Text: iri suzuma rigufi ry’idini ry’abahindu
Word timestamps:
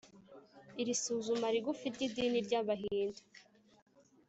iri 0.81 0.93
suzuma 1.01 1.47
rigufi 1.55 1.85
ry’idini 1.95 2.39
ry’abahindu 2.45 3.21